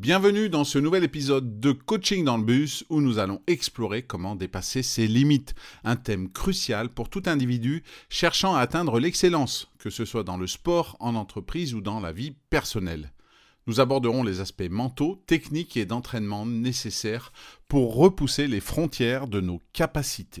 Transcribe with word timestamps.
Bienvenue 0.00 0.48
dans 0.48 0.64
ce 0.64 0.78
nouvel 0.78 1.04
épisode 1.04 1.60
de 1.60 1.72
Coaching 1.72 2.24
dans 2.24 2.38
le 2.38 2.42
bus 2.42 2.86
où 2.88 3.02
nous 3.02 3.18
allons 3.18 3.42
explorer 3.46 4.00
comment 4.00 4.34
dépasser 4.34 4.82
ses 4.82 5.06
limites, 5.06 5.54
un 5.84 5.96
thème 5.96 6.30
crucial 6.30 6.88
pour 6.88 7.10
tout 7.10 7.24
individu 7.26 7.82
cherchant 8.08 8.54
à 8.54 8.60
atteindre 8.60 8.98
l'excellence, 8.98 9.70
que 9.78 9.90
ce 9.90 10.06
soit 10.06 10.24
dans 10.24 10.38
le 10.38 10.46
sport, 10.46 10.96
en 11.00 11.16
entreprise 11.16 11.74
ou 11.74 11.82
dans 11.82 12.00
la 12.00 12.12
vie 12.12 12.32
personnelle. 12.48 13.12
Nous 13.66 13.78
aborderons 13.78 14.22
les 14.22 14.40
aspects 14.40 14.70
mentaux, 14.70 15.22
techniques 15.26 15.76
et 15.76 15.84
d'entraînement 15.84 16.46
nécessaires 16.46 17.30
pour 17.68 17.94
repousser 17.94 18.46
les 18.46 18.60
frontières 18.60 19.28
de 19.28 19.42
nos 19.42 19.60
capacités. 19.74 20.40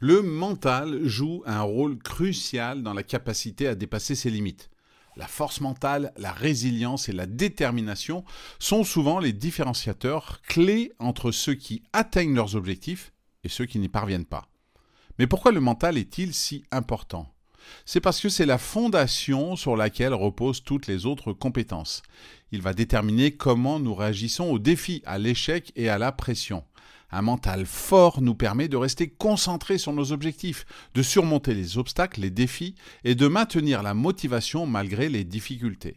Le 0.00 0.22
mental 0.22 1.08
joue 1.08 1.42
un 1.44 1.62
rôle 1.62 1.98
crucial 1.98 2.84
dans 2.84 2.94
la 2.94 3.02
capacité 3.02 3.66
à 3.66 3.74
dépasser 3.74 4.14
ses 4.14 4.30
limites. 4.30 4.70
La 5.16 5.26
force 5.26 5.60
mentale, 5.60 6.12
la 6.16 6.30
résilience 6.30 7.08
et 7.08 7.12
la 7.12 7.26
détermination 7.26 8.24
sont 8.60 8.84
souvent 8.84 9.18
les 9.18 9.32
différenciateurs 9.32 10.40
clés 10.42 10.92
entre 11.00 11.32
ceux 11.32 11.54
qui 11.54 11.82
atteignent 11.92 12.36
leurs 12.36 12.54
objectifs 12.54 13.12
et 13.42 13.48
ceux 13.48 13.66
qui 13.66 13.80
n'y 13.80 13.88
parviennent 13.88 14.24
pas. 14.24 14.46
Mais 15.18 15.26
pourquoi 15.26 15.50
le 15.50 15.58
mental 15.58 15.98
est-il 15.98 16.32
si 16.32 16.62
important? 16.70 17.34
C'est 17.84 18.00
parce 18.00 18.20
que 18.20 18.28
c'est 18.28 18.46
la 18.46 18.56
fondation 18.56 19.56
sur 19.56 19.76
laquelle 19.76 20.14
reposent 20.14 20.62
toutes 20.62 20.86
les 20.86 21.06
autres 21.06 21.32
compétences. 21.32 22.04
Il 22.52 22.62
va 22.62 22.72
déterminer 22.72 23.32
comment 23.32 23.80
nous 23.80 23.96
réagissons 23.96 24.44
aux 24.44 24.60
défis, 24.60 25.02
à 25.06 25.18
l'échec 25.18 25.72
et 25.74 25.88
à 25.88 25.98
la 25.98 26.12
pression. 26.12 26.62
Un 27.10 27.22
mental 27.22 27.64
fort 27.64 28.20
nous 28.20 28.34
permet 28.34 28.68
de 28.68 28.76
rester 28.76 29.08
concentré 29.08 29.78
sur 29.78 29.92
nos 29.92 30.12
objectifs, 30.12 30.66
de 30.94 31.02
surmonter 31.02 31.54
les 31.54 31.78
obstacles, 31.78 32.20
les 32.20 32.30
défis 32.30 32.74
et 33.02 33.14
de 33.14 33.28
maintenir 33.28 33.82
la 33.82 33.94
motivation 33.94 34.66
malgré 34.66 35.08
les 35.08 35.24
difficultés. 35.24 35.96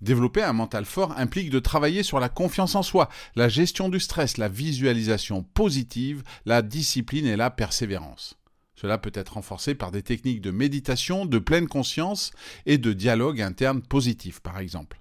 Développer 0.00 0.42
un 0.42 0.52
mental 0.52 0.84
fort 0.84 1.12
implique 1.18 1.50
de 1.50 1.58
travailler 1.58 2.02
sur 2.02 2.20
la 2.20 2.28
confiance 2.28 2.74
en 2.74 2.82
soi, 2.82 3.08
la 3.36 3.48
gestion 3.48 3.88
du 3.88 4.00
stress, 4.00 4.38
la 4.38 4.48
visualisation 4.48 5.42
positive, 5.42 6.22
la 6.46 6.62
discipline 6.62 7.26
et 7.26 7.36
la 7.36 7.50
persévérance. 7.50 8.38
Cela 8.74 8.98
peut 8.98 9.12
être 9.14 9.34
renforcé 9.34 9.74
par 9.74 9.90
des 9.90 10.02
techniques 10.02 10.40
de 10.40 10.52
méditation, 10.52 11.26
de 11.26 11.38
pleine 11.38 11.66
conscience 11.66 12.30
et 12.64 12.78
de 12.78 12.92
dialogue 12.92 13.40
interne 13.40 13.82
positif, 13.82 14.38
par 14.38 14.60
exemple. 14.60 14.97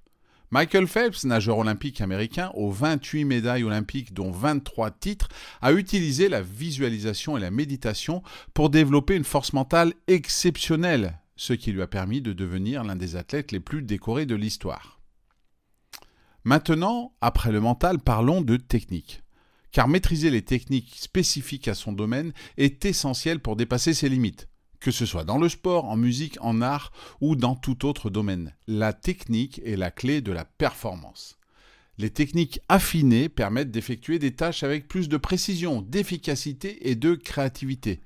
Michael 0.49 0.87
Phelps, 0.87 1.25
nageur 1.25 1.57
olympique 1.57 1.99
américain 1.99 2.51
aux 2.53 2.71
28 2.71 3.25
médailles 3.25 3.65
olympiques 3.65 4.13
dont 4.13 4.31
23 4.31 4.91
titres, 4.91 5.27
a 5.61 5.73
utilisé 5.73 6.29
la 6.29 6.41
visualisation 6.41 7.37
et 7.37 7.41
la 7.41 7.51
méditation 7.51 8.23
pour 8.53 8.69
développer 8.69 9.15
une 9.15 9.25
force 9.25 9.51
mentale 9.51 9.93
exceptionnelle, 10.07 11.19
ce 11.35 11.51
qui 11.51 11.73
lui 11.73 11.81
a 11.81 11.87
permis 11.87 12.21
de 12.21 12.31
devenir 12.31 12.85
l'un 12.85 12.95
des 12.95 13.17
athlètes 13.17 13.51
les 13.51 13.59
plus 13.59 13.81
décorés 13.81 14.25
de 14.25 14.35
l'histoire. 14.35 15.01
Maintenant, 16.45 17.13
après 17.19 17.51
le 17.51 17.59
mental, 17.59 17.99
parlons 17.99 18.39
de 18.39 18.55
technique. 18.55 19.23
Car 19.71 19.89
maîtriser 19.89 20.29
les 20.29 20.43
techniques 20.43 20.95
spécifiques 20.95 21.67
à 21.67 21.75
son 21.75 21.91
domaine 21.91 22.31
est 22.55 22.85
essentiel 22.85 23.41
pour 23.41 23.57
dépasser 23.57 23.93
ses 23.93 24.07
limites 24.07 24.47
que 24.79 24.91
ce 24.91 25.05
soit 25.05 25.23
dans 25.23 25.37
le 25.37 25.49
sport, 25.49 25.85
en 25.85 25.97
musique, 25.97 26.37
en 26.41 26.61
art 26.61 26.91
ou 27.21 27.35
dans 27.35 27.55
tout 27.55 27.85
autre 27.85 28.09
domaine. 28.09 28.55
La 28.67 28.93
technique 28.93 29.61
est 29.65 29.75
la 29.75 29.91
clé 29.91 30.21
de 30.21 30.31
la 30.31 30.45
performance. 30.45 31.37
Les 31.97 32.11
techniques 32.11 32.59
affinées 32.69 33.27
permettent 33.27 33.71
d'effectuer 33.71 34.19
des 34.19 34.35
tâches 34.35 34.63
avec 34.63 34.87
plus 34.87 35.09
de 35.09 35.17
précision, 35.17 35.81
d'efficacité 35.81 36.89
et 36.89 36.95
de 36.95 37.15
créativité. 37.15 38.01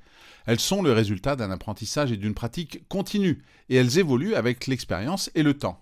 Elles 0.45 0.59
sont 0.59 0.81
le 0.81 0.93
résultat 0.93 1.35
d'un 1.35 1.51
apprentissage 1.51 2.11
et 2.11 2.17
d'une 2.17 2.33
pratique 2.33 2.87
continue, 2.87 3.43
et 3.69 3.75
elles 3.75 3.99
évoluent 3.99 4.35
avec 4.35 4.67
l'expérience 4.67 5.29
et 5.35 5.43
le 5.43 5.57
temps. 5.57 5.79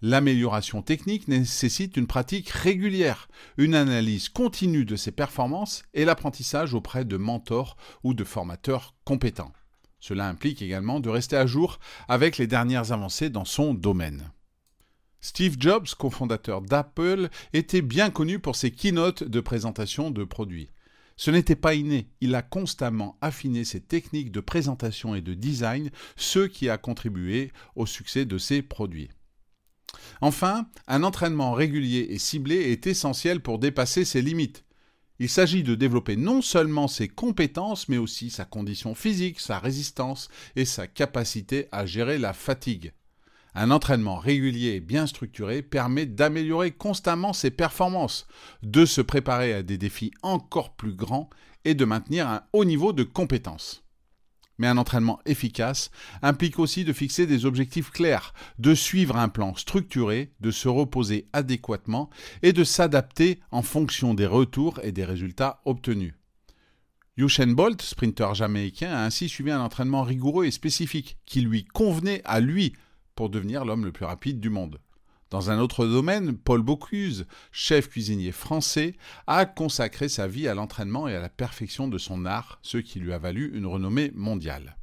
L'amélioration 0.00 0.80
technique 0.82 1.26
nécessite 1.26 1.96
une 1.96 2.06
pratique 2.06 2.50
régulière, 2.50 3.28
une 3.56 3.74
analyse 3.74 4.28
continue 4.28 4.84
de 4.84 4.94
ses 4.94 5.10
performances 5.10 5.82
et 5.92 6.04
l'apprentissage 6.04 6.74
auprès 6.74 7.04
de 7.04 7.16
mentors 7.16 7.76
ou 8.04 8.14
de 8.14 8.22
formateurs 8.22 8.94
compétents. 9.04 9.52
Cela 10.00 10.28
implique 10.28 10.62
également 10.62 11.00
de 11.00 11.08
rester 11.08 11.36
à 11.36 11.46
jour 11.46 11.78
avec 12.08 12.38
les 12.38 12.46
dernières 12.46 12.92
avancées 12.92 13.30
dans 13.30 13.44
son 13.44 13.74
domaine. 13.74 14.30
Steve 15.20 15.56
Jobs, 15.58 15.88
cofondateur 15.98 16.62
d'Apple, 16.62 17.28
était 17.52 17.82
bien 17.82 18.10
connu 18.10 18.38
pour 18.38 18.54
ses 18.54 18.70
keynotes 18.70 19.24
de 19.24 19.40
présentation 19.40 20.10
de 20.10 20.24
produits. 20.24 20.70
Ce 21.16 21.32
n'était 21.32 21.56
pas 21.56 21.74
inné, 21.74 22.08
il 22.20 22.36
a 22.36 22.42
constamment 22.42 23.18
affiné 23.20 23.64
ses 23.64 23.80
techniques 23.80 24.30
de 24.30 24.38
présentation 24.38 25.16
et 25.16 25.20
de 25.20 25.34
design, 25.34 25.90
ce 26.16 26.46
qui 26.46 26.68
a 26.68 26.78
contribué 26.78 27.50
au 27.74 27.86
succès 27.86 28.24
de 28.24 28.38
ses 28.38 28.62
produits. 28.62 29.10
Enfin, 30.20 30.68
un 30.86 31.02
entraînement 31.02 31.52
régulier 31.52 32.06
et 32.10 32.18
ciblé 32.18 32.54
est 32.54 32.86
essentiel 32.86 33.40
pour 33.40 33.58
dépasser 33.58 34.04
ses 34.04 34.22
limites. 34.22 34.64
Il 35.20 35.28
s'agit 35.28 35.64
de 35.64 35.74
développer 35.74 36.16
non 36.16 36.42
seulement 36.42 36.86
ses 36.86 37.08
compétences, 37.08 37.88
mais 37.88 37.98
aussi 37.98 38.30
sa 38.30 38.44
condition 38.44 38.94
physique, 38.94 39.40
sa 39.40 39.58
résistance 39.58 40.28
et 40.54 40.64
sa 40.64 40.86
capacité 40.86 41.66
à 41.72 41.86
gérer 41.86 42.18
la 42.18 42.32
fatigue. 42.32 42.92
Un 43.54 43.72
entraînement 43.72 44.16
régulier 44.16 44.74
et 44.74 44.80
bien 44.80 45.08
structuré 45.08 45.62
permet 45.62 46.06
d'améliorer 46.06 46.70
constamment 46.70 47.32
ses 47.32 47.50
performances, 47.50 48.28
de 48.62 48.84
se 48.84 49.00
préparer 49.00 49.52
à 49.52 49.64
des 49.64 49.78
défis 49.78 50.12
encore 50.22 50.76
plus 50.76 50.94
grands 50.94 51.28
et 51.64 51.74
de 51.74 51.84
maintenir 51.84 52.28
un 52.28 52.42
haut 52.52 52.64
niveau 52.64 52.92
de 52.92 53.02
compétences. 53.02 53.87
Mais 54.58 54.66
un 54.66 54.76
entraînement 54.76 55.20
efficace 55.24 55.90
implique 56.20 56.58
aussi 56.58 56.84
de 56.84 56.92
fixer 56.92 57.26
des 57.26 57.46
objectifs 57.46 57.90
clairs, 57.90 58.34
de 58.58 58.74
suivre 58.74 59.16
un 59.16 59.28
plan 59.28 59.54
structuré, 59.54 60.32
de 60.40 60.50
se 60.50 60.68
reposer 60.68 61.28
adéquatement 61.32 62.10
et 62.42 62.52
de 62.52 62.64
s'adapter 62.64 63.40
en 63.50 63.62
fonction 63.62 64.14
des 64.14 64.26
retours 64.26 64.80
et 64.82 64.92
des 64.92 65.04
résultats 65.04 65.60
obtenus. 65.64 66.14
Usain 67.16 67.48
Bolt, 67.48 67.82
sprinter 67.82 68.34
jamaïcain, 68.34 68.92
a 68.92 69.04
ainsi 69.04 69.28
suivi 69.28 69.50
un 69.50 69.60
entraînement 69.60 70.02
rigoureux 70.02 70.44
et 70.44 70.52
spécifique 70.52 71.18
qui 71.26 71.40
lui 71.40 71.64
convenait 71.64 72.22
à 72.24 72.38
lui 72.38 72.74
pour 73.16 73.28
devenir 73.28 73.64
l'homme 73.64 73.84
le 73.84 73.90
plus 73.90 74.04
rapide 74.04 74.38
du 74.38 74.50
monde. 74.50 74.78
Dans 75.30 75.50
un 75.50 75.58
autre 75.58 75.84
domaine, 75.84 76.38
Paul 76.38 76.62
Bocuse, 76.62 77.26
chef 77.52 77.90
cuisinier 77.90 78.32
français, 78.32 78.94
a 79.26 79.44
consacré 79.44 80.08
sa 80.08 80.26
vie 80.26 80.48
à 80.48 80.54
l'entraînement 80.54 81.06
et 81.06 81.14
à 81.14 81.20
la 81.20 81.28
perfection 81.28 81.86
de 81.86 81.98
son 81.98 82.24
art, 82.24 82.58
ce 82.62 82.78
qui 82.78 82.98
lui 82.98 83.12
a 83.12 83.18
valu 83.18 83.52
une 83.54 83.66
renommée 83.66 84.10
mondiale. 84.14 84.78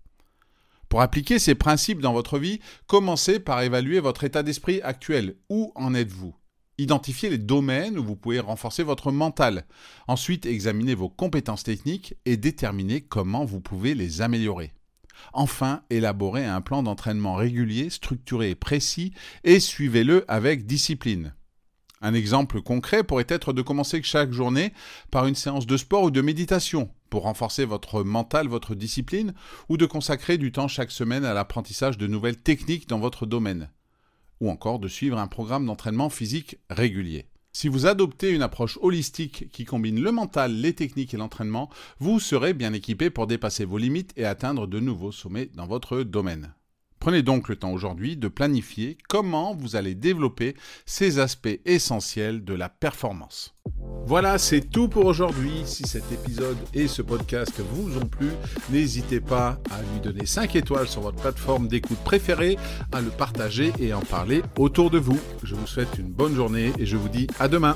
Pour 0.88 1.02
appliquer 1.02 1.40
ces 1.40 1.56
principes 1.56 2.00
dans 2.00 2.14
votre 2.14 2.38
vie, 2.38 2.60
commencez 2.86 3.40
par 3.40 3.64
évaluer 3.64 4.00
votre 4.00 4.24
état 4.24 4.44
d'esprit 4.44 4.82
actuel. 4.82 5.36
Où 5.50 5.72
en 5.74 5.96
êtes-vous? 5.96 6.36
Identifiez 6.78 7.32
les 7.32 7.40
domaines 7.40 7.98
où 7.98 8.04
vous 8.04 8.16
pouvez 8.16 8.40
renforcer 8.40 8.84
votre 8.84 9.12
mental. 9.12 9.66
Ensuite, 10.08 10.46
examinez 10.46 10.94
vos 10.94 11.10
compétences 11.10 11.64
techniques 11.64 12.16
et 12.26 12.38
déterminez 12.38 13.02
comment 13.02 13.46
vous 13.46 13.62
pouvez 13.62 13.96
les 13.96 14.22
améliorer. 14.22 14.75
Enfin, 15.34 15.82
élaborez 15.90 16.46
un 16.46 16.62
plan 16.62 16.84
d'entraînement 16.84 17.36
régulier, 17.36 17.90
structuré 17.90 18.52
et 18.52 18.56
précis, 18.56 19.14
et 19.44 19.60
suivez-le 19.60 20.26
avec 20.28 20.66
discipline. 20.66 21.34
Un 22.02 22.14
exemple 22.14 22.62
concret 22.62 23.04
pourrait 23.04 23.26
être 23.30 23.54
de 23.54 23.62
commencer 23.62 24.02
chaque 24.04 24.32
journée 24.32 24.74
par 25.12 25.28
une 25.28 25.36
séance 25.36 25.66
de 25.66 25.78
sport 25.78 26.04
ou 26.04 26.12
de 26.12 26.22
méditation 26.22 26.90
pour 27.10 27.24
renforcer 27.24 27.66
votre 27.66 28.04
mental, 28.04 28.48
votre 28.48 28.76
discipline, 28.76 29.34
ou 29.70 29.78
de 29.78 29.86
consacrer 29.86 30.38
du 30.38 30.52
temps 30.52 30.68
chaque 30.68 30.92
semaine 30.92 31.24
à 31.26 31.34
l'apprentissage 31.34 31.98
de 31.98 32.08
nouvelles 32.08 32.42
techniques 32.42 32.90
dans 32.90 33.00
votre 33.00 33.26
domaine, 33.26 33.70
ou 34.42 34.50
encore 34.50 34.80
de 34.80 34.88
suivre 34.88 35.18
un 35.18 35.28
programme 35.28 35.66
d'entraînement 35.66 36.10
physique 36.10 36.58
régulier. 36.70 37.28
Si 37.58 37.70
vous 37.70 37.86
adoptez 37.86 38.32
une 38.32 38.42
approche 38.42 38.78
holistique 38.82 39.50
qui 39.54 39.64
combine 39.64 40.02
le 40.02 40.12
mental, 40.12 40.54
les 40.54 40.74
techniques 40.74 41.14
et 41.14 41.18
l'entraînement, 41.18 41.70
vous 42.00 42.20
serez 42.20 42.54
bien 42.54 42.74
équipé 42.74 43.10
pour 43.10 43.28
dépasser 43.28 43.64
vos 43.64 43.78
limites 43.78 44.12
et 44.18 44.26
atteindre 44.26 44.68
de 44.68 44.82
nouveaux 44.82 45.14
sommets 45.14 45.50
dans 45.54 45.66
votre 45.66 46.04
domaine. 46.04 46.54
Prenez 47.06 47.22
donc 47.22 47.50
le 47.50 47.56
temps 47.56 47.72
aujourd'hui 47.72 48.18
de 48.18 48.28
planifier 48.28 48.98
comment 49.08 49.54
vous 49.54 49.76
allez 49.76 49.94
développer 49.94 50.56
ces 50.88 51.20
aspects 51.20 51.60
essentiels 51.64 52.44
de 52.44 52.56
la 52.56 52.68
performance. 52.68 53.54
Voilà, 54.08 54.40
c'est 54.40 54.62
tout 54.62 54.88
pour 54.88 55.06
aujourd'hui. 55.06 55.62
Si 55.66 55.84
cet 55.88 56.12
épisode 56.12 56.58
et 56.74 56.88
ce 56.88 57.04
podcast 57.04 57.62
vous 57.74 58.00
ont 58.00 58.08
plu, 58.08 58.30
n'hésitez 58.72 59.20
pas 59.20 59.60
à 59.70 59.84
lui 59.94 60.00
donner 60.02 60.26
5 60.26 60.56
étoiles 60.56 60.88
sur 60.88 61.02
votre 61.02 61.22
plateforme 61.22 61.68
d'écoute 61.68 62.00
préférée, 62.04 62.58
à 62.92 63.02
le 63.02 63.12
partager 63.12 63.72
et 63.78 63.94
en 63.94 64.02
parler 64.02 64.42
autour 64.58 64.90
de 64.90 64.98
vous. 64.98 65.20
Je 65.44 65.54
vous 65.54 65.68
souhaite 65.68 66.00
une 66.00 66.10
bonne 66.10 66.34
journée 66.34 66.74
et 66.80 66.88
je 66.88 66.98
vous 66.98 67.10
dis 67.10 67.28
à 67.38 67.48
demain. 67.48 67.76